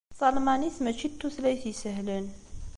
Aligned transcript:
Talmanit 0.19 0.77
mačči 0.81 1.07
d 1.11 1.13
tutlayt 1.19 1.63
isehlen. 1.71 2.25